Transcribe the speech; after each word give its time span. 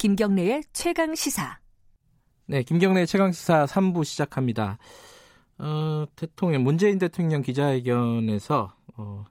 김경래의 0.00 0.62
최강 0.72 1.14
시사. 1.14 1.58
네, 2.46 2.62
김경래 2.62 3.04
최강 3.04 3.32
시사 3.32 3.66
3부 3.66 4.02
시작합니다. 4.02 4.78
어, 5.58 6.06
대통령 6.16 6.64
문재인 6.64 6.98
대통령 6.98 7.42
기자회견에서 7.42 8.72
어, 8.96 9.24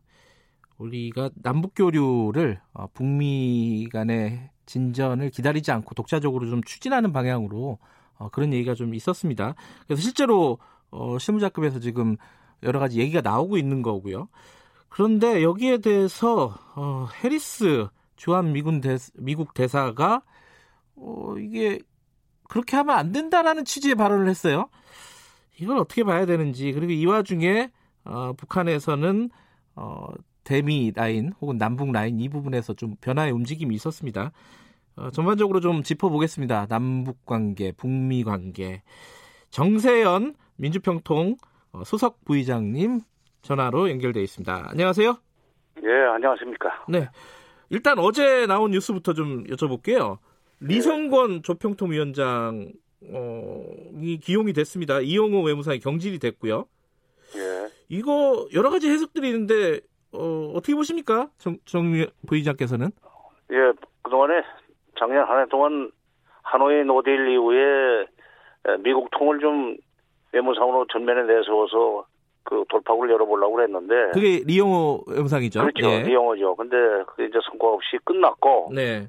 우리가 0.77 1.31
남북 1.41 1.73
교류를 1.73 2.61
어, 2.73 2.85
북미 2.93 3.89
간의 3.91 4.51
진전을 4.67 5.31
기다리지 5.31 5.71
않고 5.71 5.95
독자적으로 5.95 6.47
좀 6.47 6.61
추진하는 6.61 7.13
방향으로 7.13 7.79
어, 8.19 8.29
그런 8.29 8.53
얘기가 8.53 8.75
좀 8.75 8.93
있었습니다. 8.93 9.55
그래서 9.87 10.03
실제로 10.03 10.59
어, 10.91 11.17
실무자급에서 11.17 11.79
지금 11.79 12.15
여러 12.61 12.77
가지 12.77 12.99
얘기가 12.99 13.21
나오고 13.21 13.57
있는 13.57 13.81
거고요. 13.81 14.29
그런데 14.87 15.41
여기에 15.41 15.79
대해서 15.79 16.55
어, 16.75 17.07
해리스 17.23 17.87
주한 18.17 18.53
미군 18.53 18.81
대, 18.81 18.97
미국 19.15 19.55
대사가 19.55 20.21
어, 20.99 21.35
이게 21.37 21.79
그렇게 22.47 22.75
하면 22.77 22.97
안 22.97 23.11
된다라는 23.11 23.65
취지의 23.65 23.95
발언을 23.95 24.27
했어요. 24.27 24.69
이걸 25.59 25.77
어떻게 25.77 26.03
봐야 26.03 26.25
되는지 26.25 26.71
그리고 26.71 26.91
이 26.91 27.05
와중에 27.05 27.71
어, 28.05 28.33
북한에서는 28.33 29.29
어, 29.75 30.07
대미 30.43 30.91
라인 30.95 31.31
혹은 31.41 31.57
남북 31.57 31.91
라인 31.91 32.19
이 32.19 32.29
부분에서 32.29 32.73
좀 32.73 32.95
변화의 33.01 33.31
움직임이 33.31 33.75
있었습니다. 33.75 34.31
어, 34.95 35.11
전반적으로 35.11 35.59
좀 35.59 35.83
짚어보겠습니다. 35.83 36.67
남북 36.67 37.25
관계, 37.25 37.71
북미 37.71 38.23
관계. 38.23 38.81
정세현 39.51 40.35
민주평통 40.57 41.37
어, 41.71 41.83
수석 41.83 42.23
부의장님 42.25 43.01
전화로 43.41 43.89
연결돼 43.89 44.21
있습니다. 44.21 44.69
안녕하세요. 44.71 45.17
예, 45.83 45.89
안녕하십니까. 46.13 46.85
네. 46.89 47.07
일단 47.69 47.99
어제 47.99 48.47
나온 48.47 48.71
뉴스부터 48.71 49.13
좀 49.13 49.43
여쭤볼게요. 49.45 50.17
리성권 50.61 51.43
조평통 51.43 51.91
위원장 51.91 52.71
어, 53.11 53.63
이 54.01 54.19
기용이 54.19 54.53
됐습니다. 54.53 54.99
이용호 54.99 55.43
외무상이 55.43 55.79
경질이 55.79 56.19
됐고요. 56.19 56.65
예. 57.35 57.69
이거 57.87 58.47
여러 58.53 58.69
가지 58.69 58.89
해석들이 58.89 59.27
있는데 59.29 59.79
어, 60.11 60.51
어떻게 60.55 60.75
보십니까? 60.75 61.29
정, 61.37 61.57
정 61.65 61.91
부의장께서는? 62.27 62.87
예, 63.51 63.55
그동안에 64.01 64.41
작년 64.97 65.25
한 65.27 65.41
해 65.41 65.45
동안 65.49 65.91
하노이 66.43 66.83
노딜 66.83 67.29
이후에 67.29 68.07
미국 68.83 69.09
통을 69.11 69.39
좀 69.39 69.77
외무상으로 70.33 70.87
전면에 70.91 71.21
내세워서 71.23 72.05
그 72.43 72.63
돌파구를 72.69 73.11
열어보려고 73.13 73.61
했는데 73.61 73.93
그게 74.13 74.41
리용호 74.45 75.03
외무상이죠. 75.07 75.61
그렇죠, 75.61 75.89
예. 75.89 76.03
리용호죠. 76.03 76.55
근데 76.55 76.75
그게 77.07 77.25
이제 77.25 77.37
성과 77.49 77.67
없이 77.69 77.97
끝났고 78.03 78.71
네. 78.73 79.07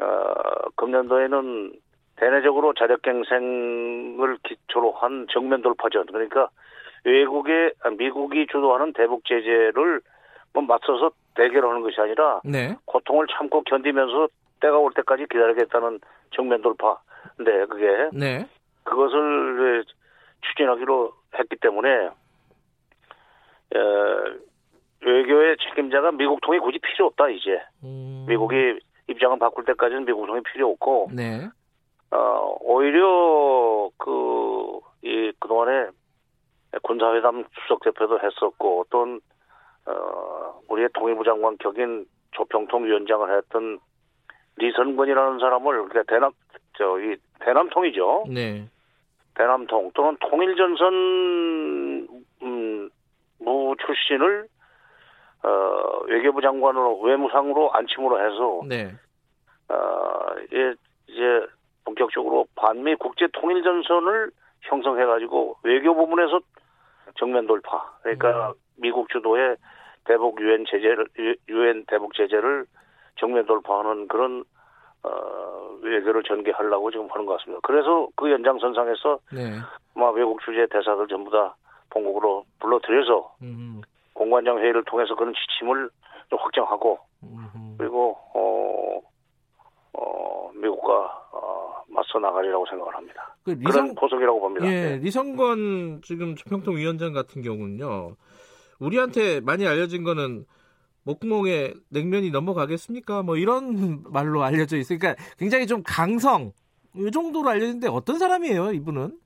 어, 0.00 0.70
금년도에는 0.76 1.72
대내적으로 2.16 2.74
자력갱생을 2.74 4.38
기초로 4.42 4.92
한 4.92 5.26
정면 5.30 5.62
돌파전 5.62 6.06
그러니까 6.06 6.48
외국의 7.04 7.72
아, 7.82 7.90
미국이 7.90 8.46
주도하는 8.50 8.92
대북 8.92 9.24
제재를 9.24 10.00
뭐 10.52 10.62
맞서서 10.62 11.12
대결하는 11.34 11.82
것이 11.82 12.00
아니라 12.00 12.40
네. 12.44 12.76
고통을 12.84 13.26
참고 13.30 13.62
견디면서 13.62 14.28
때가 14.60 14.76
올 14.78 14.92
때까지 14.94 15.26
기다리겠다는 15.30 16.00
정면 16.34 16.62
돌파. 16.62 16.98
근데 17.36 17.64
그게 17.66 18.08
네. 18.12 18.46
그것을 18.82 19.84
추진하기로 20.42 21.12
했기 21.38 21.56
때문에 21.56 21.88
에, 23.74 23.78
외교의 25.04 25.56
책임자가 25.58 26.12
미국 26.12 26.40
통이 26.40 26.58
굳이 26.58 26.78
필요 26.78 27.06
없다 27.06 27.28
이제 27.28 27.62
음, 27.84 28.26
미국이 28.28 28.80
입장을 29.08 29.38
바꿀 29.38 29.64
때까지는 29.64 30.04
미국 30.04 30.26
통이 30.26 30.42
필요 30.52 30.70
없고 30.70 31.10
네. 31.14 31.48
어, 32.10 32.56
오히려 32.60 33.90
그, 33.98 34.80
이, 35.02 35.32
그동안에 35.38 35.90
군사회담 36.82 37.44
수석 37.62 37.82
대표도 37.84 38.20
했었고, 38.20 38.80
어떤, 38.80 39.20
어, 39.86 40.60
우리의 40.68 40.88
통일부 40.94 41.24
장관 41.24 41.56
격인 41.58 42.06
조평통 42.32 42.84
위원장을 42.84 43.36
했던 43.36 43.78
리선권이라는 44.56 45.38
사람을, 45.38 45.88
그러니까 45.88 46.02
대남, 46.04 46.32
저, 46.76 46.98
이, 47.00 47.16
대남통이죠. 47.40 48.24
네. 48.28 48.68
대남통 49.34 49.92
또는 49.94 50.16
통일전선, 50.20 52.08
음, 52.42 52.90
무 53.38 53.76
출신을, 53.84 54.48
어, 55.42 56.00
외교부 56.06 56.40
장관으로, 56.40 57.00
외무상으로 57.00 57.72
안침으로 57.72 58.18
해서, 58.18 58.60
네. 58.66 58.92
어, 59.68 60.34
이제, 60.46 60.74
이제 61.06 61.46
본격적으로 61.84 62.46
반미 62.54 62.96
국제 62.96 63.28
통일 63.32 63.62
전선을 63.62 64.30
형성해 64.62 65.04
가지고 65.04 65.56
외교 65.62 65.94
부분에서 65.94 66.40
정면 67.16 67.46
돌파. 67.46 67.92
그러니까 68.02 68.52
미국 68.76 69.08
주도의 69.08 69.56
대북 70.04 70.40
유엔 70.40 70.64
제재를 70.68 71.06
유엔 71.48 71.84
대북 71.86 72.14
제재를 72.14 72.66
정면 73.16 73.46
돌파하는 73.46 74.08
그런 74.08 74.44
어, 75.02 75.78
외교를 75.82 76.22
전개하려고 76.24 76.90
지금 76.90 77.08
하는 77.10 77.26
것 77.26 77.38
같습니다. 77.38 77.60
그래서 77.62 78.08
그 78.16 78.30
연장선상에서 78.30 79.18
네. 79.32 79.58
아마 79.94 80.10
외국 80.10 80.40
주재 80.42 80.66
대사들 80.70 81.06
전부 81.08 81.30
다 81.30 81.54
본국으로 81.90 82.44
불러들여서 82.60 83.34
음, 83.42 83.80
공관장 84.28 84.58
회의를 84.58 84.84
통해서 84.84 85.14
그런 85.14 85.32
지침을 85.34 85.90
좀 86.28 86.38
확정하고 86.38 86.98
음, 87.22 87.76
그리고 87.78 88.16
어, 88.34 89.00
어, 89.94 90.50
미국과 90.54 91.28
어, 91.32 91.82
맞서 91.88 92.18
나가리라고 92.18 92.66
생각을 92.66 92.94
합니다. 92.94 93.34
그 93.44 93.56
그런 93.56 93.60
리성 93.60 93.94
포석이라고 93.94 94.40
봅니다. 94.40 94.66
예, 94.66 94.70
네. 94.70 94.96
리성건 94.98 96.02
지금 96.02 96.34
조평통 96.34 96.76
위원장 96.76 97.12
같은 97.14 97.40
경우는요. 97.40 98.16
우리한테 98.78 99.40
많이 99.40 99.66
알려진 99.66 100.04
거는 100.04 100.44
목구멍에 101.04 101.72
냉면이 101.90 102.30
넘어가겠습니까? 102.30 103.22
뭐 103.22 103.36
이런 103.36 104.02
말로 104.12 104.42
알려져 104.42 104.76
있으니까 104.76 105.14
굉장히 105.38 105.66
좀 105.66 105.82
강성 105.84 106.52
이 106.94 107.10
정도로 107.10 107.48
알려진데 107.48 107.88
어떤 107.88 108.18
사람이에요, 108.18 108.72
이분은? 108.72 109.18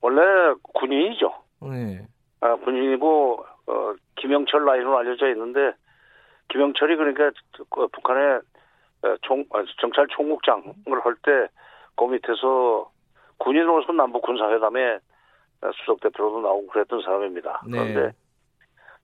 원래 0.00 0.54
군인이죠. 0.62 1.32
네. 1.70 2.06
아, 2.40 2.54
군인이고 2.56 3.44
어, 3.68 3.94
김영철 4.16 4.64
라인으로 4.64 4.98
알려져 4.98 5.28
있는데 5.30 5.72
김영철이 6.48 6.96
그러니까 6.96 7.30
그 7.70 7.86
북한의 7.88 8.40
어, 9.02 9.16
총 9.22 9.44
아, 9.52 9.62
정찰 9.80 10.06
총국장을 10.08 10.64
할 11.04 11.14
때 11.22 11.48
그 11.98 12.04
밑에서 12.04 12.90
군인으로서 13.38 13.92
남북 13.92 14.22
군사회담에 14.22 14.98
수석 15.80 16.00
대표로도 16.00 16.40
나오고 16.40 16.68
그랬던 16.68 17.02
사람입니다. 17.02 17.62
네. 17.66 17.70
그런데 17.72 18.16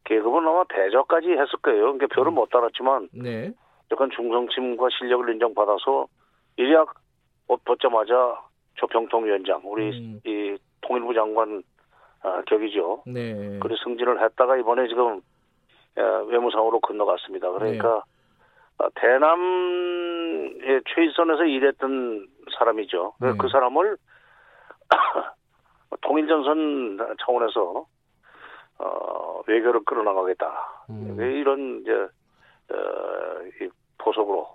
계급은 0.04 0.46
아마 0.46 0.64
대저까지 0.68 1.30
했을 1.32 1.58
거예요. 1.60 1.92
그러니까 1.92 2.06
별을 2.14 2.30
못 2.30 2.48
달았지만 2.50 3.08
네. 3.12 3.52
약간 3.90 4.10
중성심과 4.14 4.88
실력을 4.96 5.28
인정받아서 5.32 6.06
일약 6.56 6.94
옷 7.48 7.64
벗자마자 7.64 8.40
조평통 8.76 9.26
위원장, 9.26 9.60
우리 9.64 9.90
음. 9.90 10.20
이 10.24 10.56
통일부 10.80 11.14
장관 11.14 11.62
아, 12.24 12.42
격이죠. 12.46 13.02
네. 13.06 13.58
그래 13.60 13.76
승진을 13.84 14.22
했다가 14.24 14.56
이번에 14.56 14.88
지금 14.88 15.20
어, 15.96 16.02
외무상으로 16.26 16.80
건너갔습니다. 16.80 17.50
그러니까 17.52 18.02
네. 18.78 18.84
어, 18.84 18.88
대남의 18.96 20.82
최일선에서 20.94 21.44
일했던 21.44 22.26
사람이죠. 22.58 23.14
네. 23.20 23.32
그 23.38 23.48
사람을 23.48 23.96
통일전선 26.00 26.98
차원에서 27.24 27.86
어, 28.78 29.42
외교를 29.46 29.84
끌어나가겠다. 29.84 30.86
음. 30.90 31.16
이런 31.20 31.80
이제 31.82 31.92
어, 31.92 32.76
이 33.60 33.68
포석으로 33.98 34.48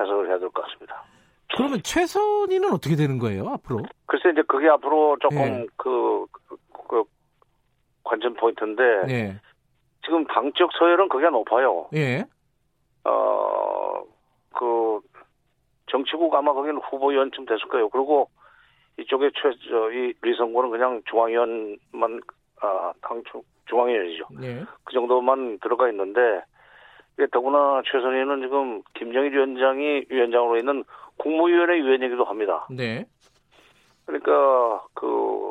해석을 0.00 0.28
해야 0.28 0.38
될 0.38 0.48
것 0.50 0.62
같습니다. 0.64 1.04
그러면 1.54 1.80
최선희는 1.84 2.72
어떻게 2.72 2.96
되는 2.96 3.18
거예요, 3.18 3.48
앞으로? 3.50 3.84
글쎄 4.06 4.30
이제 4.30 4.42
그게 4.48 4.68
앞으로 4.68 5.16
조금 5.20 5.36
네. 5.36 5.66
그, 5.76 6.26
그, 6.88 7.02
그 7.02 7.04
관전 8.04 8.34
포인트인데 8.34 8.82
예. 9.08 9.40
지금 10.04 10.24
당적 10.26 10.70
서열은 10.78 11.08
그게 11.08 11.28
높아요. 11.30 11.88
예. 11.94 12.24
어, 13.04 14.02
그, 14.54 15.00
정치국 15.90 16.34
아마 16.34 16.52
거기는 16.52 16.76
후보위원쯤 16.78 17.46
됐을 17.46 17.68
거예요. 17.68 17.88
그리고 17.88 18.28
이쪽에 18.98 19.30
최, 19.34 19.50
저, 19.68 19.90
이 19.90 20.12
리성고는 20.22 20.70
그냥 20.70 21.02
중앙위원만, 21.10 22.20
아, 22.60 22.92
당 23.02 23.22
중- 23.30 23.42
중앙위원이죠. 23.66 24.26
예. 24.42 24.64
그 24.84 24.92
정도만 24.92 25.58
들어가 25.60 25.88
있는데, 25.90 26.42
이게 27.16 27.26
더구나 27.32 27.82
최선희는 27.90 28.40
지금 28.42 28.82
김정일 28.94 29.32
위원장이 29.32 30.04
위원장으로 30.08 30.56
있는 30.58 30.84
국무위원회 31.16 31.76
위원이기도 31.76 32.24
합니다. 32.24 32.66
네. 32.70 33.04
그러니까 34.06 34.84
그 34.94 35.43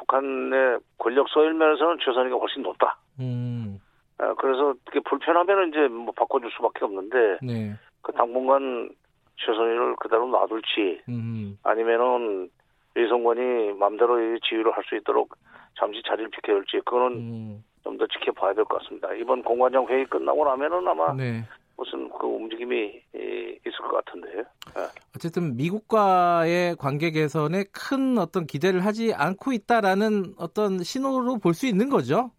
북한의 0.00 0.78
권력 0.98 1.28
서열 1.28 1.54
면에서는 1.54 1.98
최선희가 2.04 2.36
훨씬 2.36 2.62
높다. 2.62 2.96
음. 3.20 3.78
아, 4.18 4.34
그래서 4.34 4.74
그게 4.86 5.00
불편하면 5.00 5.68
이제 5.68 5.88
뭐 5.88 6.12
바꿔줄 6.16 6.50
수밖에 6.56 6.84
없는데 6.84 7.38
네. 7.42 7.74
그 8.02 8.12
당분간 8.12 8.90
최선희를 9.36 9.96
그대로 9.96 10.26
놔둘지 10.26 11.02
음, 11.08 11.58
아니면은 11.62 12.50
이성권이 12.96 13.74
마음대로 13.78 14.18
이 14.20 14.38
지휘를 14.40 14.72
할 14.72 14.82
수 14.84 14.96
있도록 14.96 15.34
잠시 15.78 16.02
자리를 16.02 16.30
비켜줄지 16.30 16.80
그거는 16.84 17.16
음, 17.16 17.64
좀더 17.84 18.06
지켜봐야 18.08 18.52
될 18.54 18.64
것 18.64 18.82
같습니다. 18.82 19.12
이번 19.14 19.42
공관장 19.42 19.86
회의 19.86 20.04
끝나고 20.04 20.44
나면은 20.44 20.86
아마 20.86 21.14
네. 21.14 21.44
무슨 21.80 22.10
그 22.10 22.26
움직임이 22.26 23.02
이, 23.14 23.58
있을 23.66 23.78
것 23.88 24.04
같은데요. 24.04 24.40
예. 24.40 24.82
어쨌든 25.16 25.56
미국과의 25.56 26.76
관계 26.76 27.10
개선에 27.10 27.64
큰 27.72 28.18
어떤 28.18 28.44
기대를 28.46 28.84
하지 28.84 29.14
않고 29.14 29.52
있다라는 29.52 30.34
어떤 30.38 30.82
신호로 30.82 31.38
볼 31.38 31.54
수 31.54 31.66
있는 31.66 31.88
거죠. 31.88 32.32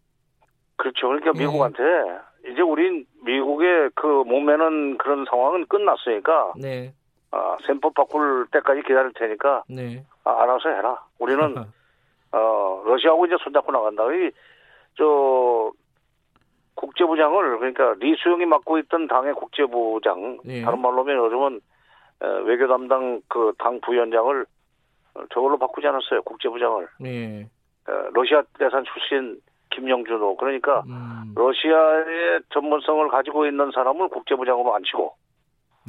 그렇죠. 0.76 1.08
그러니까 1.08 1.32
예. 1.34 1.40
미국한테 1.40 1.82
이제 2.52 2.62
우린 2.62 3.04
미국의 3.24 3.90
그 3.96 4.06
몸매는 4.06 4.98
그런 4.98 5.24
상황은 5.28 5.66
끝났으니까 5.66 6.52
네, 6.56 6.94
아, 7.32 7.56
셈법 7.66 7.94
바꿀 7.94 8.46
때까지 8.52 8.82
기다릴 8.82 9.12
테니까 9.14 9.64
네. 9.68 10.04
아, 10.24 10.42
알아서 10.42 10.68
해라. 10.68 11.04
우리는 11.18 11.40
어, 12.32 12.82
러시아하고 12.86 13.26
이제 13.26 13.34
손잡고 13.42 13.72
나간다. 13.72 14.04
이저 14.12 15.72
국제부장을 16.74 17.58
그러니까 17.58 17.94
리수영이 17.98 18.46
맡고 18.46 18.78
있던 18.78 19.06
당의 19.08 19.34
국제부장 19.34 20.38
예. 20.46 20.62
다른 20.62 20.80
말로 20.80 21.00
하면 21.00 21.16
요즘은 21.16 21.60
어, 22.20 22.26
외교 22.44 22.66
담당 22.68 23.20
그 23.28 23.52
당 23.58 23.80
부위원장을 23.80 24.46
어, 25.14 25.20
저걸로 25.32 25.58
바꾸지 25.58 25.86
않았어요. 25.86 26.22
국제부장을 26.22 26.88
네. 27.00 27.46
어, 27.88 27.92
러시아 28.14 28.42
대산 28.58 28.84
출신 28.84 29.40
김영준호 29.70 30.36
그러니까 30.36 30.82
음, 30.86 31.32
러시아의 31.34 32.40
전문성을 32.50 33.08
가지고 33.08 33.46
있는 33.46 33.70
사람을 33.72 34.08
국제부장으로 34.08 34.74
앉히고 34.74 35.14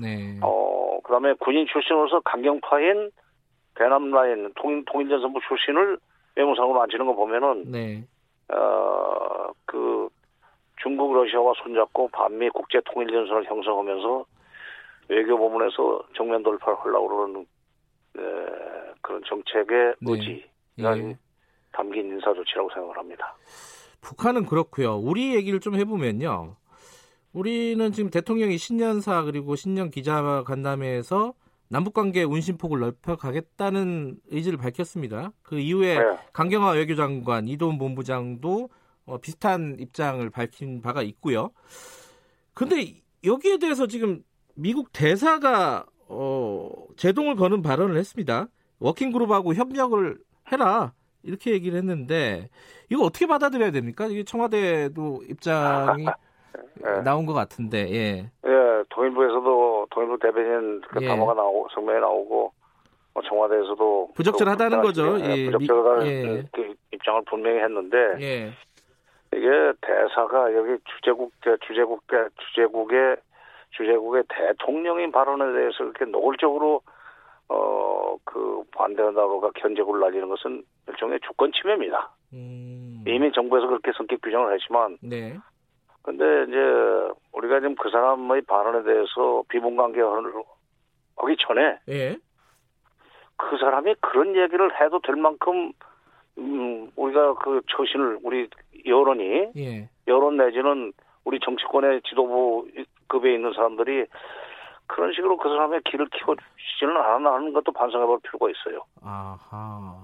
네. 0.02 0.40
어 0.42 1.00
그다음에 1.04 1.34
군인 1.40 1.68
출신으로서 1.68 2.22
강경파인 2.22 3.12
대남 3.76 4.12
라인 4.12 4.52
통일 4.56 4.84
통일전선부 4.86 5.40
출신을 5.48 5.98
외무상으로 6.36 6.82
앉히는 6.82 7.06
거 7.06 7.14
보면은 7.14 7.72
네. 7.72 8.04
어그 8.50 10.10
중국 10.84 11.14
러시아와 11.14 11.54
손잡고 11.64 12.10
반미 12.10 12.50
국제 12.50 12.80
통일 12.86 13.08
전선을 13.08 13.46
형성하면서 13.46 14.26
외교 15.08 15.38
부문에서 15.38 16.04
정면 16.16 16.44
돌파를 16.44 16.78
하려고 16.80 17.08
그러는 17.08 17.46
에, 18.18 18.94
그런 19.02 19.22
정책의 19.26 19.96
네. 20.02 20.12
의지가 20.12 20.98
예. 20.98 21.18
담긴 21.72 22.08
인사 22.08 22.34
조치라고 22.34 22.70
생각을 22.74 22.98
합니다. 22.98 23.36
북한은 24.02 24.46
그렇고요. 24.46 24.98
우리 24.98 25.34
얘기를 25.34 25.60
좀 25.60 25.76
해보면요. 25.76 26.58
우리는 27.32 27.92
지금 27.92 28.12
대통령이 28.12 28.58
신년사 28.58 29.24
그리고 29.24 29.56
신년 29.56 29.90
기자 29.90 30.44
간담회에서 30.46 31.34
남북관계 31.70 32.24
운신폭을 32.24 32.80
넓혀가겠다는 32.80 34.18
의지를 34.30 34.60
밝혔습니다. 34.60 35.32
그 35.42 35.58
이후에 35.58 35.98
네. 35.98 36.18
강경화 36.34 36.72
외교장관, 36.72 37.48
이도훈 37.48 37.80
본부장도 37.80 38.70
어, 39.06 39.18
비슷한 39.18 39.76
입장을 39.80 40.28
밝힌 40.30 40.82
바가 40.82 41.02
있고요. 41.04 41.52
근데 42.54 43.02
여기에 43.26 43.58
대해서 43.58 43.88
지금 43.88 44.24
미국 44.56 44.92
대사가 44.94 45.86
어, 46.08 46.70
제동을 46.98 47.36
거는 47.36 47.62
발언을 47.62 47.98
했습니다. 47.98 48.48
워킹그룹하고 48.80 49.54
협력을 49.56 50.18
해라 50.52 50.94
이렇게 51.24 51.52
얘기를 51.52 51.78
했는데 51.78 52.50
이거 52.90 53.04
어떻게 53.04 53.26
받아들여야 53.26 53.72
됩니까? 53.72 54.06
이게 54.08 54.24
청와대도 54.24 55.24
입장이 55.30 56.06
네. 56.06 56.12
나온 57.04 57.26
것 57.26 57.34
같은데 57.34 57.90
예. 57.92 58.32
예, 58.46 58.84
통일부에서도 58.90 59.88
통일부 59.90 60.20
대변인 60.20 60.82
그 60.90 61.02
예. 61.02 61.08
담화가 61.08 61.34
나오고 61.34 61.68
성명이 61.74 62.00
나오고 62.02 62.54
뭐 63.14 63.24
청와대에서도 63.24 64.12
부적절하다는 64.16 64.82
그 64.82 64.88
거죠. 64.88 65.20
예, 65.22 65.50
부적절하다는 65.50 66.04
미- 66.04 66.10
예. 66.10 66.44
그 66.54 66.74
입장을 66.92 67.22
분명히 67.30 67.60
했는데 67.60 67.98
예. 68.20 68.52
이게 69.44 69.74
대사가 69.82 70.54
여기 70.54 70.78
주재국 70.86 71.34
대 71.42 71.58
주재국 71.68 72.08
대 72.08 72.30
주재국의 72.38 73.18
주재국의 73.72 74.24
대통령인 74.30 75.12
발언에 75.12 75.52
대해서 75.54 75.84
이렇게 75.84 76.06
노골적으로 76.06 76.82
어 77.50 77.94
그 78.26 78.64
반대한다고가 78.72 79.52
견제구를 79.56 80.02
날리는 80.02 80.28
것은 80.30 80.64
일종의 80.88 81.20
주권 81.22 81.52
침해입니다. 81.52 82.12
음. 82.34 83.04
이미 83.08 83.32
정부에서 83.32 83.68
그렇게 83.68 83.92
성격 83.96 84.22
규정을 84.22 84.54
했지만 84.54 84.98
네. 85.02 85.38
근데 86.02 86.44
이제 86.48 86.58
우리가 87.32 87.60
지금 87.60 87.76
그 87.76 87.90
사람의 87.90 88.42
발언에 88.42 88.84
대해서 88.84 89.44
비분관계를 89.48 90.34
하기 91.18 91.36
전에 91.40 91.80
예. 91.90 92.18
그 93.38 93.58
사람이 93.58 93.96
그런 94.02 94.36
얘기를 94.36 94.82
해도 94.82 95.00
될 95.00 95.16
만큼 95.16 95.72
음 96.38 96.92
우리가 96.96 97.36
그 97.36 97.62
처신을 97.68 98.20
우리 98.24 98.50
여론이 98.86 99.52
예. 99.58 99.90
여론 100.08 100.38
내지는 100.38 100.94
우리 101.26 101.40
정치권의 101.40 102.02
지도부 102.04 102.68
급에 103.08 103.34
있는 103.34 103.54
사람들이 103.54 104.06
그런 104.88 105.14
식으로 105.14 105.38
그 105.38 105.48
사람의 105.50 105.82
길을 105.86 106.08
키워주지는 106.08 106.98
않았나 106.98 107.34
하는 107.36 107.54
것도 107.54 107.72
반성해볼 107.72 108.20
필요가 108.24 108.48
있어요. 108.50 108.82
아하. 109.02 109.96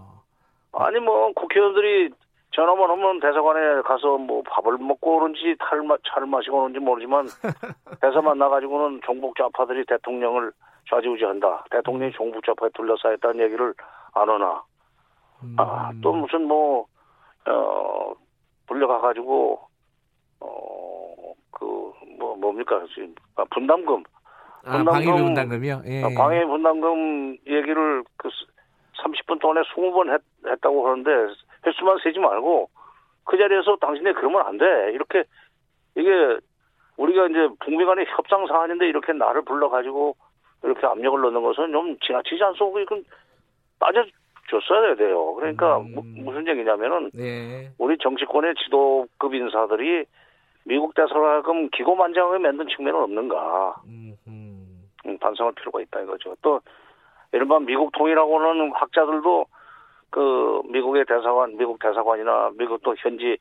아니 0.73 0.99
뭐 0.99 1.31
국회의원들이 1.33 2.09
전화만 2.51 2.89
하면 2.89 3.19
대사관에 3.19 3.81
가서 3.81 4.17
뭐 4.17 4.41
밥을 4.43 4.77
먹고 4.79 5.17
오는지 5.17 5.55
탈 5.59 5.81
마- 5.83 5.97
차를 6.07 6.27
마시고 6.27 6.57
오는지 6.63 6.79
모르지만 6.79 7.27
대사 8.01 8.21
만 8.21 8.37
나가지고는 8.37 9.01
종북 9.05 9.35
좌파들이 9.35 9.85
대통령을 9.85 10.51
좌지우지한다. 10.89 11.65
대통령이 11.69 12.11
종북 12.13 12.43
좌파에 12.45 12.69
둘러싸였다는 12.73 13.41
얘기를 13.45 13.73
안 14.13 14.29
하나. 14.29 14.63
음. 15.43 15.55
아, 15.59 15.91
또 16.01 16.11
무슨 16.13 16.47
뭐, 16.47 16.85
어, 17.47 18.13
불려가가지고, 18.69 19.59
어, 20.41 21.33
그, 21.51 21.65
뭐, 22.17 22.35
뭡니까, 22.37 22.81
지금, 22.93 23.13
아, 23.35 23.43
분담금. 23.49 24.03
아, 24.65 24.77
분담금- 24.77 24.91
방위비 24.91 25.11
분담금이요? 25.23 25.81
예. 25.87 26.03
아, 26.03 26.09
방해 26.15 26.45
분담금 26.45 27.37
얘기를 27.47 28.03
그 28.17 28.29
30분 29.03 29.39
동안에 29.41 29.61
20번 29.73 30.13
했, 30.13 30.21
했다고 30.45 30.87
하는데, 30.87 31.11
횟수만 31.65 31.97
세지 32.03 32.19
말고, 32.19 32.69
그 33.25 33.37
자리에서 33.37 33.75
당신이 33.81 34.13
그러면 34.13 34.45
안 34.45 34.57
돼. 34.57 34.65
이렇게, 34.93 35.23
이게, 35.95 36.37
우리가 36.97 37.27
이제 37.27 37.49
북미 37.59 37.85
간의 37.85 38.05
협상 38.09 38.45
사안인데 38.47 38.87
이렇게 38.87 39.13
나를 39.13 39.41
불러가지고, 39.43 40.15
이렇게 40.63 40.85
압력을 40.85 41.19
넣는 41.21 41.41
것은 41.41 41.71
좀 41.71 41.97
지나치지 41.99 42.43
않소. 42.43 42.77
이건 42.79 43.03
따져 43.79 44.03
줬어야 44.49 44.95
돼요. 44.95 45.33
그러니까, 45.35 45.77
음. 45.79 45.93
무- 45.95 46.03
무슨 46.23 46.47
얘기냐면은, 46.47 47.11
네. 47.13 47.69
우리 47.77 47.97
정치권의 47.97 48.55
지도급 48.55 49.33
인사들이 49.33 50.05
미국 50.65 50.93
대사관금 50.93 51.69
기고만장하게 51.69 52.39
만든 52.39 52.67
측면은 52.67 53.01
없는가. 53.03 53.75
음, 53.87 54.15
반성할 55.19 55.53
필요가 55.53 55.81
있다 55.81 56.01
이거죠. 56.01 56.35
또 56.41 56.59
이른바 57.31 57.59
미국 57.59 57.91
통일하고 57.93 58.39
하는 58.39 58.71
학자들도 58.73 59.45
그 60.11 60.61
미국의 60.65 61.05
대사관, 61.05 61.57
미국 61.57 61.79
대사관이나 61.79 62.51
미국 62.57 62.81
또 62.83 62.95
현지 62.97 63.37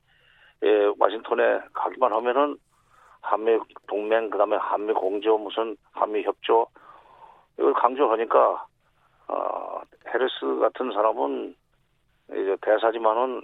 예, 0.64 0.90
와싱턴에 0.98 1.60
가기만 1.72 2.12
하면은 2.12 2.56
한미 3.20 3.58
동맹 3.86 4.30
그다음에 4.30 4.56
한미 4.56 4.92
공조 4.92 5.38
무슨 5.38 5.76
한미 5.92 6.22
협조 6.22 6.66
이걸 7.58 7.72
강조하니까 7.74 8.66
어 9.28 9.80
헤르스 10.12 10.60
같은 10.60 10.92
사람은 10.92 11.54
이제 12.30 12.56
대사지만은 12.62 13.42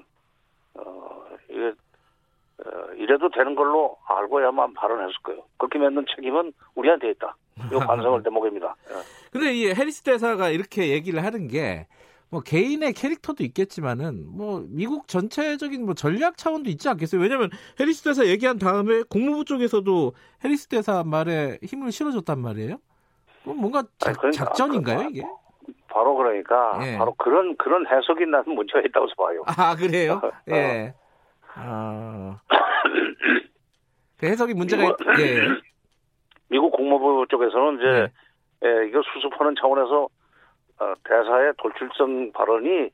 어 0.74 1.24
이게 1.48 1.68
어, 1.68 2.92
이래도 2.96 3.28
되는 3.30 3.54
걸로 3.54 3.96
알고야만 4.06 4.74
발언했을 4.74 5.14
거예요. 5.22 5.42
그렇게 5.58 5.78
만든 5.78 6.04
책임은 6.14 6.52
우리한테 6.74 7.10
있다. 7.10 7.36
이거 7.70 7.78
반성할 7.80 8.22
대목입니다. 8.24 8.74
예. 8.90 8.94
근데 9.30 9.52
이 9.54 9.66
해리스 9.72 10.02
대사가 10.02 10.50
이렇게 10.50 10.88
얘기를 10.90 11.22
하는 11.24 11.48
게 11.48 11.86
뭐 12.30 12.40
개인의 12.40 12.94
캐릭터도 12.94 13.44
있겠지만은 13.44 14.26
뭐 14.26 14.64
미국 14.68 15.06
전체적인 15.06 15.84
뭐 15.84 15.94
전략 15.94 16.36
차원도 16.36 16.68
있지 16.68 16.88
않겠어요? 16.88 17.20
왜냐면 17.20 17.48
해리스 17.78 18.02
대사 18.02 18.26
얘기한 18.26 18.58
다음에 18.58 19.04
국무부 19.08 19.44
쪽에서도 19.44 20.12
해리스 20.42 20.66
대사 20.66 21.04
말에 21.04 21.58
힘을 21.62 21.92
실어줬단 21.92 22.40
말이에요. 22.40 22.78
뭐 23.44 23.54
뭔가 23.54 23.84
작, 23.98 24.08
아니, 24.08 24.16
그러니까 24.18 24.44
작전인가요 24.46 24.98
그- 24.98 25.04
이게? 25.10 25.22
바로 25.94 26.16
그러니까 26.16 26.80
예. 26.82 26.98
바로 26.98 27.14
그런 27.14 27.56
그런 27.56 27.86
해석이 27.86 28.26
나는 28.26 28.56
문제가 28.56 28.80
있다고 28.80 29.06
봐요. 29.16 29.44
아 29.46 29.76
그래요? 29.76 30.20
어. 30.24 30.30
예. 30.50 30.92
아. 31.54 32.40
그 34.18 34.26
해석이 34.26 34.54
문제가 34.54 34.82
있... 34.82 34.88
예. 35.20 35.46
미국 36.50 36.72
국무부 36.72 37.26
쪽에서는 37.30 37.76
이제 37.78 37.84
네. 37.84 38.68
예, 38.68 38.88
이거 38.88 39.02
수습하는 39.12 39.54
차원에서 39.60 40.08
어, 40.80 40.94
대사의 41.04 41.52
돌출성 41.58 42.32
발언이 42.32 42.90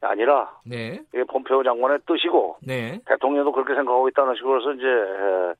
아니라 0.00 0.50
네. 0.64 1.00
이게 1.14 1.22
폼페오 1.24 1.62
장관의 1.62 2.00
뜻이고 2.06 2.56
네. 2.62 3.00
대통령도 3.06 3.52
그렇게 3.52 3.74
생각하고 3.74 4.08
있다는 4.08 4.34
식으로서 4.34 4.72
이제 4.72 4.86
에, 4.86 5.54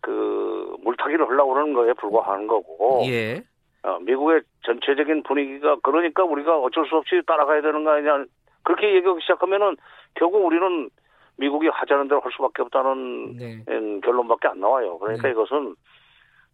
그 0.00 0.76
물타기를 0.82 1.28
하려고 1.28 1.52
그러는 1.52 1.74
거에 1.74 1.92
불과하는 1.94 2.46
거고 2.46 3.02
예. 3.06 3.42
어, 3.84 3.98
미국의 4.00 4.42
전체적인 4.62 5.24
분위기가 5.24 5.76
그러니까 5.82 6.24
우리가 6.24 6.58
어쩔 6.58 6.86
수 6.86 6.96
없이 6.96 7.20
따라가야 7.26 7.62
되는 7.62 7.84
거 7.84 7.90
아니냐 7.90 8.24
그렇게 8.62 8.94
얘기하기 8.94 9.20
시작하면은 9.22 9.76
결국 10.14 10.44
우리는 10.44 10.88
미국이 11.36 11.66
하자는 11.68 12.08
대로 12.08 12.20
할 12.20 12.30
수밖에 12.32 12.62
없다는 12.62 13.36
네. 13.36 13.64
음, 13.68 14.00
결론밖에 14.02 14.48
안 14.48 14.60
나와요. 14.60 14.98
그러니까 14.98 15.28
네. 15.28 15.30
이것은 15.32 15.74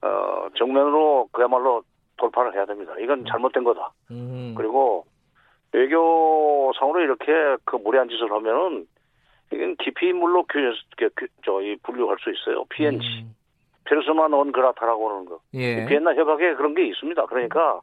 어, 0.02 0.48
정면으로 0.56 1.28
그야말로 1.32 1.82
돌파를 2.16 2.54
해야 2.54 2.64
됩니다. 2.64 2.94
이건 3.00 3.24
잘못된 3.26 3.64
거다. 3.64 3.90
음. 4.10 4.54
그리고 4.56 5.04
외교상으로 5.72 7.00
이렇게 7.00 7.56
그 7.64 7.76
무리한 7.76 8.08
짓을 8.08 8.30
하면은 8.30 8.86
이건 9.52 9.76
기피 9.76 10.12
인물로 10.12 10.44
규, 10.44 10.58
규, 10.96 11.10
규, 11.16 11.26
저 11.44 11.60
이 11.60 11.76
분류할 11.82 12.16
수 12.20 12.30
있어요. 12.30 12.64
PNG, 12.70 13.06
음. 13.06 13.34
persona 13.88 14.28
non 14.28 14.52
grata라고 14.52 15.10
하는 15.10 15.24
거. 15.24 15.40
예. 15.54 15.86
비엔나 15.86 16.14
협약에 16.14 16.54
그런 16.54 16.74
게 16.74 16.86
있습니다. 16.86 17.26
그러니까 17.26 17.80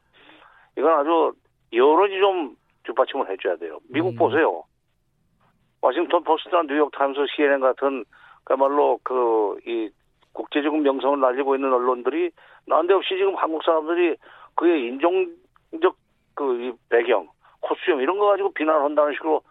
이건 0.78 0.94
아주 0.94 1.34
여론이 1.74 2.20
좀 2.20 2.56
뒷받침을 2.84 3.30
해줘야 3.30 3.56
돼요. 3.56 3.80
미국 3.90 4.14
음. 4.14 4.16
보세요. 4.16 4.64
워싱턴 5.82 6.24
포스트나 6.24 6.64
뉴욕 6.64 6.92
타임스, 6.92 7.20
CNN 7.36 7.60
같은 7.60 8.06
그야말로 8.44 9.00
그 9.04 9.58
이 9.66 9.90
국제적인 10.36 10.84
명성을 10.84 11.20
날리고 11.20 11.56
있는 11.56 11.74
언론들이 11.74 12.30
난데없이 12.68 13.16
지금 13.18 13.36
한국 13.36 13.64
사람들이 13.64 14.16
그의 14.56 14.88
인종적 14.88 15.96
그이 16.36 16.74
배경, 16.90 17.28
코스튬 17.62 18.00
이런 18.02 18.20
거 18.20 18.28
가지고 18.28 18.52
비난한다는 18.52 19.14
식으로 19.14 19.42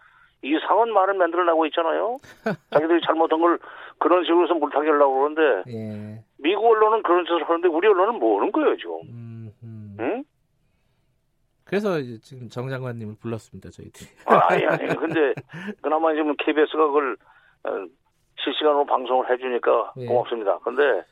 이상한 0.45 0.93
말을 0.93 1.15
만들어내고 1.15 1.65
있잖아요. 1.67 2.17
자기들이 2.71 3.01
잘못한 3.05 3.39
걸 3.39 3.59
그런 3.97 4.23
식으로 4.23 4.43
해서 4.43 4.53
물타기 4.53 4.87
하려고 4.87 5.15
그러는데 5.15 5.71
예. 5.71 6.23
미국 6.37 6.65
언론은 6.67 7.01
그런 7.03 7.25
짓을 7.25 7.43
하는데 7.43 7.67
우리 7.67 7.87
언론은 7.87 8.19
뭐 8.19 8.39
하는 8.39 8.51
거예요 8.51 8.77
지금? 8.77 8.99
음, 9.09 9.51
음. 9.63 9.97
응? 9.99 10.23
그래서 11.63 11.99
지금 12.21 12.47
정 12.49 12.69
장관님을 12.69 13.15
불렀습니다, 13.19 13.69
저희들이. 13.71 14.05
아, 14.27 14.53
아니 14.53 14.65
아니 14.65 14.85
근데 14.95 15.33
그나마 15.81 16.13
지금 16.13 16.35
KBS가 16.37 16.85
그걸 16.87 17.17
어, 17.63 17.85
실시간으로 18.43 18.85
방송을 18.85 19.29
해주니까 19.31 19.93
예. 19.97 20.05
고맙습니다. 20.05 20.59
근데 20.59 21.03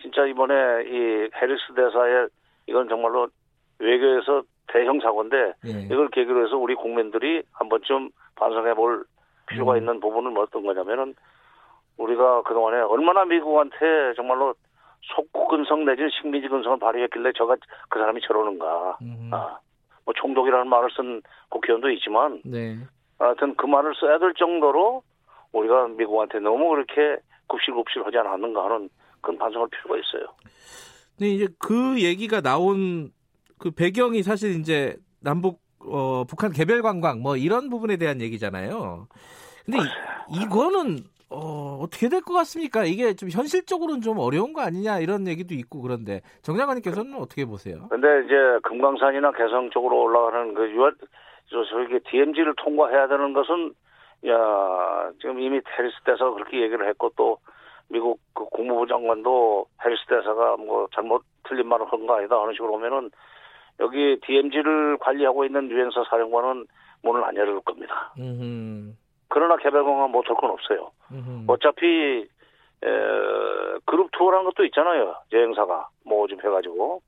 진짜 0.00 0.24
이번에 0.26 0.54
이 0.86 1.30
해리스 1.34 1.74
대사의 1.74 2.28
이건 2.68 2.88
정말로 2.88 3.28
외교에서 3.80 4.42
대형 4.68 5.00
사고인데 5.00 5.54
예. 5.66 5.70
이걸 5.90 6.08
계기로 6.08 6.46
해서 6.46 6.56
우리 6.56 6.74
국민들이 6.74 7.42
한 7.52 7.68
번쯤 7.68 8.10
반성해 8.36 8.74
볼 8.74 9.04
필요가 9.46 9.72
음. 9.72 9.78
있는 9.78 10.00
부분은 10.00 10.36
어떤 10.36 10.62
거냐면은 10.62 11.14
우리가 11.96 12.42
그동안에 12.42 12.80
얼마나 12.82 13.24
미국한테 13.24 14.14
정말로 14.16 14.54
속국근성 15.14 15.84
내지는 15.84 16.10
식민지 16.20 16.48
근성을 16.48 16.78
발휘했길래 16.78 17.32
저가 17.36 17.56
그 17.88 17.98
사람이 17.98 18.20
저러는가. 18.22 18.98
음. 19.02 19.30
아, 19.32 19.58
뭐 20.04 20.14
총독이라는 20.16 20.68
말을 20.68 20.90
쓴 20.96 21.22
국회의원도 21.50 21.90
있지만 21.90 22.40
네. 22.44 22.78
하여튼 23.18 23.54
그 23.56 23.66
말을 23.66 23.94
써야 23.94 24.18
될 24.18 24.32
정도로 24.34 25.02
우리가 25.52 25.88
미국한테 25.88 26.40
너무 26.40 26.68
그렇게 26.70 27.20
굽실굽실 27.48 28.04
하지 28.06 28.18
않았는가 28.18 28.64
하는 28.64 28.88
그런 29.20 29.38
반성할 29.38 29.68
필요가 29.68 29.98
있어요. 29.98 30.28
근데 31.16 31.30
이제 31.32 31.48
그 31.58 32.00
얘기가 32.00 32.40
나온 32.40 33.10
그 33.58 33.70
배경이 33.70 34.22
사실 34.22 34.58
이제 34.60 34.96
남북 35.20 35.60
어, 35.80 36.24
북한 36.28 36.52
개별 36.52 36.82
관광 36.82 37.20
뭐 37.22 37.36
이런 37.36 37.70
부분에 37.70 37.96
대한 37.96 38.20
얘기잖아요. 38.20 39.06
근데 39.64 39.78
이, 39.80 40.42
이거는 40.42 40.98
어, 41.30 41.78
어떻게 41.82 42.08
될 42.08 42.20
것 42.22 42.32
같습니까? 42.34 42.84
이게 42.84 43.14
좀 43.14 43.28
현실적으로는 43.30 44.00
좀 44.00 44.18
어려운 44.18 44.52
거 44.52 44.62
아니냐 44.62 44.98
이런 45.00 45.26
얘기도 45.28 45.54
있고 45.54 45.82
그런데 45.82 46.22
정 46.42 46.56
장관님께서는 46.56 47.14
어떻게 47.14 47.44
보세요? 47.44 47.86
근데 47.90 48.08
이제 48.24 48.34
금강산이나 48.62 49.32
개성 49.32 49.70
쪽으로 49.70 50.02
올라가는 50.02 50.54
그 50.54 50.70
유한 50.72 50.94
저 51.50 51.64
저기 51.64 51.98
DMZ를 52.10 52.54
통과해야 52.56 53.08
되는 53.08 53.32
것은 53.32 53.74
야 54.26 55.10
지금 55.20 55.38
이미 55.40 55.60
해리스 55.78 55.96
대사가 56.04 56.32
그렇게 56.32 56.60
얘기를 56.62 56.88
했고 56.88 57.10
또 57.16 57.38
미국 57.88 58.18
그 58.34 58.44
국무부 58.46 58.86
장관도 58.86 59.66
해리스 59.84 60.02
대사가 60.08 60.56
뭐 60.56 60.88
잘못 60.94 61.22
틀린 61.46 61.68
말을 61.68 61.86
한 61.90 62.06
거 62.06 62.16
아니다 62.16 62.40
하는 62.40 62.52
식으로 62.54 62.72
보면은 62.72 63.10
여기 63.80 64.18
DMZ를 64.26 64.98
관리하고 64.98 65.44
있는 65.44 65.70
유엔사 65.70 66.04
사령관은 66.10 66.66
문을 67.02 67.24
안 67.24 67.36
열을 67.36 67.60
겁니다. 67.60 68.12
음. 68.18 68.96
그러나 69.28 69.56
개별공항 69.56 70.10
못할 70.10 70.36
건 70.36 70.50
없어요. 70.50 70.90
음. 71.12 71.44
어차피 71.46 72.26
에, 72.82 72.88
그룹 73.84 74.10
투어라는 74.12 74.44
것도 74.46 74.64
있잖아요. 74.66 75.14
여행사가 75.32 75.88
모집 76.04 76.42
해가지고 76.44 77.02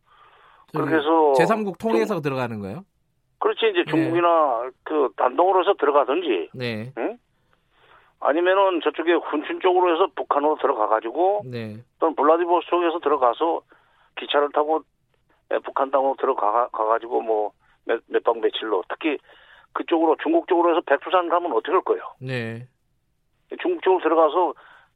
그렇게 0.72 0.96
해서 0.96 1.32
제3국 1.38 1.78
통해서 1.78 2.20
들어가는 2.20 2.60
거예요? 2.60 2.84
그렇지 3.38 3.70
이제 3.70 3.84
네. 3.84 3.90
중국이나 3.90 4.70
그 4.84 5.10
단동으로 5.16 5.60
해서 5.60 5.74
들어가든지 5.74 6.50
네. 6.54 6.92
아니면은 8.20 8.80
저쪽에 8.84 9.14
훈춘 9.14 9.60
쪽으로 9.60 9.94
해서 9.94 10.08
북한으로 10.14 10.58
들어가 10.60 10.88
가지고 10.88 11.42
네. 11.46 11.78
또는 11.98 12.14
블라디보스톡에서 12.14 13.00
들어가서 13.00 13.62
기차를 14.18 14.50
타고 14.52 14.78
에, 14.78 14.80
북한 15.58 15.90
땅으로 15.90 16.16
들어가 16.18 16.68
가지고 16.68 17.22
뭐몇 17.22 18.22
박 18.24 18.38
며칠로 18.38 18.84
특히 18.88 19.18
그쪽으로 19.72 20.16
중국 20.22 20.48
쪽으로 20.48 20.70
해서 20.70 20.80
백두산 20.86 21.28
가면 21.28 21.52
어떻게 21.52 21.72
할 21.72 21.82
거예요? 21.82 22.02
네. 22.20 22.66
중국 23.60 23.82
쪽으로 23.82 24.02
들어가서 24.02 24.54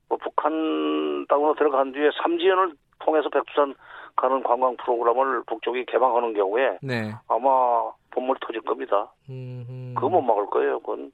뭐 0.09 0.19
북한 0.19 1.27
땅으로 1.29 1.55
들어간 1.55 1.93
뒤에 1.93 2.11
삼지연을 2.23 2.75
통해서 3.01 3.29
백두산 3.29 3.75
가는 4.17 4.43
관광 4.43 4.77
프로그램을 4.77 5.43
북쪽이 5.47 5.87
개방하는 5.87 6.35
경우에 6.35 6.79
네. 6.83 7.13
아마 7.29 7.91
본물 8.11 8.37
터질 8.41 8.61
겁니다. 8.61 9.13
음. 9.29 9.95
그거 9.97 10.09
못 10.09 10.23
막을 10.23 10.47
거예요. 10.47 10.79
그건 10.81 11.11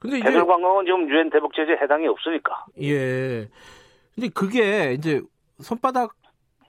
근데 0.00 0.18
이제 0.18 0.30
개별 0.30 0.46
관광은 0.46 0.86
지금 0.86 1.08
유엔 1.08 1.30
대북 1.30 1.54
제재 1.54 1.72
해당이 1.72 2.08
없으니까. 2.08 2.64
예. 2.82 3.48
근데 4.14 4.28
그게 4.34 4.92
이제 4.94 5.20
손바닥 5.60 6.14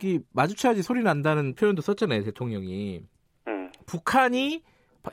이 0.03 0.19
마주쳐야지 0.33 0.81
소리 0.81 1.03
난다는 1.03 1.55
표현도 1.55 1.81
썼잖아요, 1.81 2.23
대통령이. 2.23 3.03
음. 3.47 3.71
북한이 3.85 4.63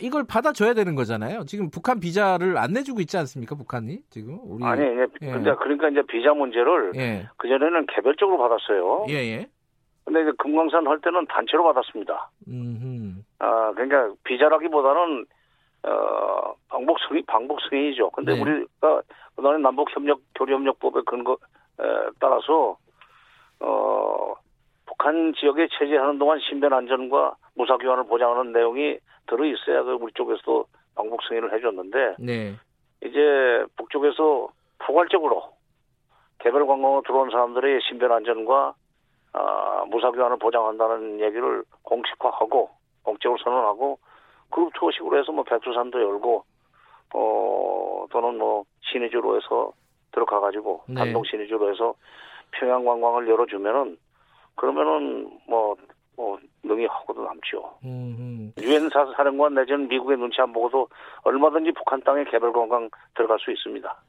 이걸 0.00 0.24
받아줘야 0.24 0.74
되는 0.74 0.94
거잖아요. 0.94 1.44
지금 1.46 1.70
북한 1.70 1.98
비자를 1.98 2.58
안 2.58 2.72
내주고 2.72 3.00
있지 3.00 3.16
않습니까, 3.16 3.54
북한이 3.54 4.02
지금 4.10 4.38
우리 4.42 4.64
아니 4.64 4.82
예. 4.82 5.06
근데 5.20 5.54
그러니까 5.54 5.88
이제 5.88 6.02
비자 6.02 6.34
문제를 6.34 6.92
예, 6.96 7.28
그 7.38 7.48
전에는 7.48 7.86
개별적으로 7.86 8.36
받았어요. 8.38 9.06
예, 9.08 9.14
예. 9.14 9.48
근데 10.04 10.22
이제 10.22 10.32
금강산 10.38 10.86
할 10.86 11.00
때는 11.00 11.26
단체로 11.26 11.64
받았습니다. 11.64 12.30
음, 12.48 13.24
아 13.38 13.72
그러니까 13.74 14.14
비자라기보다는 14.24 15.26
어 15.84 16.54
방북 16.68 16.98
승인 17.08 17.24
방북 17.26 17.58
승인이죠. 17.68 18.10
근데 18.10 18.34
네. 18.34 18.40
우리가 18.40 19.02
그다음에 19.36 19.58
남북 19.58 19.94
협력 19.94 20.20
교류 20.34 20.54
협력법에 20.54 21.00
근거 21.06 21.34
에, 21.80 21.84
따라서 22.18 22.76
어 23.60 24.34
북한 24.98 25.32
지역에 25.34 25.68
체제하는 25.78 26.18
동안 26.18 26.40
신변 26.40 26.72
안전과 26.72 27.36
무사 27.54 27.76
교환을 27.76 28.04
보장하는 28.04 28.52
내용이 28.52 28.98
들어 29.28 29.44
있어야 29.44 29.84
그 29.84 29.92
우리 29.92 30.12
쪽에서도 30.12 30.66
방북 30.96 31.20
승인을 31.28 31.54
해줬는데 31.54 32.16
네, 32.18 32.54
이제 33.04 33.64
북쪽에서 33.76 34.48
포괄적으로 34.80 35.52
개별 36.40 36.66
관광으로 36.66 37.02
들어온 37.02 37.30
사람들의 37.30 37.80
신변 37.88 38.10
안전과 38.10 38.74
아, 39.34 39.84
무사 39.88 40.10
교환을 40.10 40.38
보장한다는 40.38 41.20
얘기를 41.20 41.62
공식화하고 41.82 42.70
공적으로 43.04 43.38
선언하고 43.42 43.98
그룹 44.50 44.72
투어식으로 44.74 45.18
해서 45.18 45.30
뭐 45.30 45.44
백두산도 45.44 46.00
열고 46.00 46.44
어 47.14 48.06
또는 48.10 48.36
뭐 48.38 48.64
신의주로 48.80 49.36
해서 49.36 49.72
들어가 50.10 50.40
가지고 50.40 50.82
네. 50.88 50.96
단독 50.96 51.26
신의주로 51.26 51.70
해서 51.70 51.94
평양 52.50 52.84
관광을 52.84 53.28
열어주면은 53.28 53.96
그러면은 54.58 55.30
뭐, 55.48 55.74
뭐 56.16 56.38
능히 56.62 56.84
하고도 56.86 57.24
남죠. 57.24 57.78
음, 57.84 58.52
유엔 58.60 58.88
사 58.90 59.06
사령관 59.16 59.54
내지는 59.54 59.88
미국의 59.88 60.18
눈치 60.18 60.40
안 60.40 60.52
보고도 60.52 60.88
얼마든지 61.22 61.72
북한 61.72 62.00
땅에 62.02 62.24
개별 62.24 62.52
관광 62.52 62.90
들어갈 63.14 63.38
수 63.38 63.50
있습니다. 63.50 64.02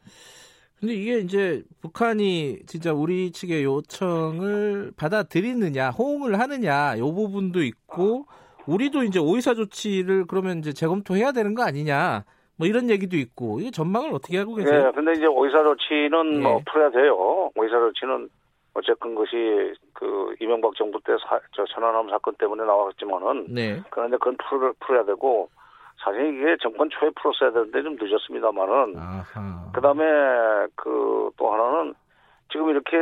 근데 0.79 0.93
이게 0.93 1.19
이제 1.19 1.61
북한이 1.81 2.59
진짜 2.65 2.93
우리 2.93 3.31
측의 3.31 3.63
요청을 3.65 4.93
받아들이느냐, 4.97 5.89
호응을 5.89 6.39
하느냐, 6.39 6.97
요 6.97 7.13
부분도 7.13 7.61
있고, 7.63 8.25
우리도 8.65 9.03
이제 9.03 9.19
오이사 9.19 9.55
조치를 9.55 10.25
그러면 10.27 10.59
이제 10.59 10.71
재검토해야 10.71 11.33
되는 11.33 11.53
거 11.53 11.63
아니냐, 11.63 12.23
뭐 12.55 12.65
이런 12.65 12.89
얘기도 12.89 13.17
있고, 13.17 13.59
이게 13.59 13.71
전망을 13.71 14.13
어떻게 14.13 14.37
하고 14.37 14.55
계세요? 14.55 14.85
예, 14.87 14.91
근데 14.95 15.11
이제 15.13 15.25
오이사 15.25 15.63
조치는 15.63 16.43
뭐 16.43 16.59
예. 16.59 16.63
풀어야 16.71 16.89
돼요. 16.91 17.51
오이사 17.55 17.77
조치는 17.77 18.29
어쨌든 18.73 19.15
것이 19.15 19.73
그 19.93 20.35
이명박 20.39 20.75
정부 20.75 20.99
때 21.03 21.13
사, 21.27 21.39
저 21.53 21.65
천안함 21.65 22.09
사건 22.09 22.35
때문에 22.35 22.63
나왔지만은 22.63 23.47
네, 23.49 23.81
그런데 23.89 24.17
그건 24.17 24.37
풀, 24.37 24.73
풀어야 24.79 25.03
되고 25.03 25.49
사실 26.03 26.37
이게 26.37 26.55
정권 26.61 26.89
초에 26.89 27.09
풀었어야 27.15 27.51
되는데 27.51 27.81
좀 27.83 27.97
늦었습니다만은 27.99 28.95
그다음에 29.73 30.67
그 30.75 31.19
또 31.39 31.53
하나는 31.53 31.95
지금 32.51 32.69
이렇게 32.69 32.95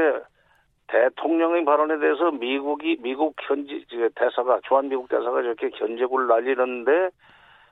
대통령의 0.88 1.66
발언에 1.66 1.98
대해서 2.00 2.32
미국이 2.32 2.98
미국 3.02 3.36
현지 3.42 3.86
대사가 4.16 4.60
주한 4.68 4.88
미국 4.88 5.10
대사가 5.10 5.42
저렇게 5.42 5.70
견제구를 5.72 6.28
날리는데 6.28 6.92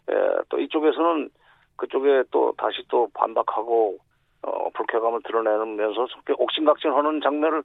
에, 0.09 0.35
또 0.49 0.59
이쪽에서는 0.59 1.29
그쪽에 1.77 2.23
또 2.31 2.53
다시 2.57 2.83
또 2.89 3.07
반박하고 3.13 3.97
어, 4.41 4.69
불쾌감을 4.71 5.21
드러내면서 5.23 6.07
옥신각신하는 6.37 7.21
장면을 7.21 7.63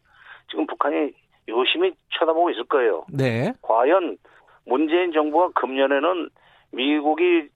지금 0.51 0.67
북한이 0.67 1.13
유심히 1.49 1.93
쳐다보고 2.19 2.51
있을 2.51 2.65
거예요. 2.65 3.05
네. 3.09 3.53
과연 3.63 4.19
문재인 4.67 5.13
정부가 5.13 5.51
금년에는 5.55 6.29
미국이 6.73 7.49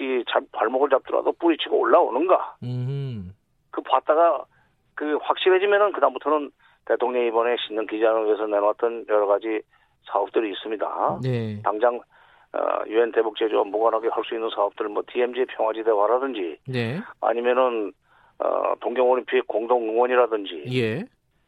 이 0.00 0.24
발목을 0.52 0.88
잡더라도 0.90 1.32
뿌리치고 1.32 1.78
올라오는가? 1.78 2.56
음. 2.62 3.34
그 3.70 3.82
봤다가 3.82 4.44
그 4.94 5.18
확실해지면은 5.22 5.92
그다음부터는 5.92 6.50
대통령이 6.86 7.28
이번에 7.28 7.56
신년 7.66 7.86
기자회견을 7.86 8.26
위해서 8.26 8.46
내놓았던 8.46 9.06
여러 9.08 9.26
가지 9.26 9.60
사업들이 10.10 10.50
있습니다. 10.50 11.20
네. 11.22 11.60
당장 11.62 12.00
어, 12.54 12.82
유엔 12.88 13.12
대북 13.12 13.36
제조와 13.36 13.64
무관하게 13.64 14.08
할 14.08 14.24
수 14.24 14.34
있는 14.34 14.50
사업들 14.54 14.88
뭐 14.88 15.02
DMZ 15.10 15.46
평화지대화라든지 15.56 16.58
네. 16.68 17.00
아니면은 17.20 17.92
어, 18.38 18.74
동경올림픽 18.80 19.46
공동 19.46 19.88
응원이라든지 19.88 20.64
예. 20.72 21.04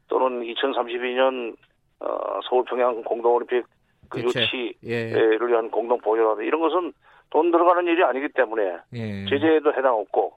또는 0.08 0.42
2032년 0.42 1.56
어, 2.00 2.40
서울 2.48 2.64
평양 2.64 3.02
공동올림픽 3.02 3.66
그. 4.10 4.20
유치를 4.20 4.74
예. 4.84 5.12
위한 5.46 5.70
공동 5.70 5.98
보조라든지 6.00 6.46
이런 6.46 6.60
것은 6.60 6.92
돈 7.30 7.50
들어가는 7.50 7.86
일이 7.86 8.02
아니기 8.04 8.28
때문에 8.28 8.76
예. 8.92 9.24
제재에도 9.26 9.72
해당 9.74 9.94
없고 9.98 10.34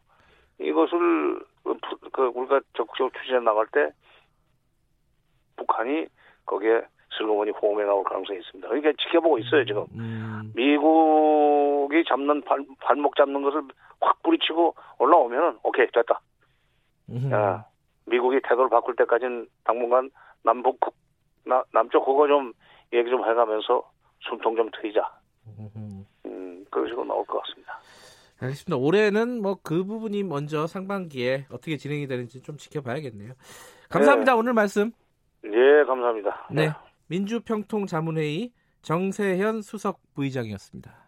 이것을 0.60 1.40
그- 1.64 2.10
그 2.12 2.32
우리가 2.34 2.62
적극적으로 2.76 3.12
추진해 3.20 3.40
나갈 3.42 3.68
때 3.68 3.92
북한이 5.58 6.08
거기에 6.46 6.82
슬그머니 7.18 7.52
호응해 7.52 7.84
나올 7.86 8.04
가능성이 8.04 8.40
있습니다. 8.40 8.68
그러니까 8.68 8.92
지켜보고 9.04 9.38
있어요 9.40 9.66
지금. 9.66 9.86
음. 9.96 10.52
미국이 10.56 12.04
잡는 12.08 12.42
발, 12.42 12.64
발목 12.82 13.16
잡는 13.16 13.42
것을 13.44 13.62
확 14.02 14.22
뿌리치고 14.24 14.76
올라오면은 15.00 15.58
오케이 15.64 15.88
됐다. 15.92 16.20
음. 17.10 17.32
야, 17.32 17.66
미국이 18.08 18.40
태도를 18.44 18.70
바꿀 18.70 18.96
때까지는 18.96 19.48
당분간 19.64 20.10
남북 20.44 20.80
국- 20.80 20.96
나, 21.46 21.64
남쪽 21.72 22.06
그거 22.06 22.28
좀 22.28 22.54
얘기 22.94 23.10
좀 23.10 23.22
해가면서 23.28 23.90
숨통 24.22 24.56
좀 24.56 24.70
트이자. 24.82 25.02
음. 25.60 26.06
음, 26.26 26.66
그런 26.72 26.88
식으로 26.88 27.06
나올 27.06 27.26
것 27.26 27.42
같습니다. 27.44 27.80
알겠습니다. 28.40 28.78
올해는 28.78 29.42
뭐 29.42 29.58
그 29.64 29.84
부분이 29.84 30.24
먼저 30.24 30.68
상반기에 30.68 31.46
어떻게 31.52 31.78
진행이 31.78 32.08
되는지 32.08 32.42
좀 32.42 32.58
지켜봐야겠네요. 32.58 33.34
감사합니다. 33.90 34.36
오늘 34.36 34.54
말씀. 34.54 34.92
예, 35.46 35.84
감사합니다. 35.86 36.48
네. 36.52 36.70
민주평통자문회의 37.08 38.52
정세현 38.82 39.62
수석 39.62 40.00
부의장이었습니다. 40.14 41.07